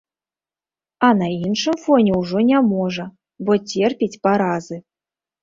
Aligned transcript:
А 1.07 1.09
на 1.19 1.27
іншым 1.49 1.75
фоне 1.83 2.11
ўжо 2.21 2.39
не 2.49 2.59
можа, 2.73 3.05
бо 3.45 3.61
церпіць 3.75 4.19
паразы. 4.27 4.77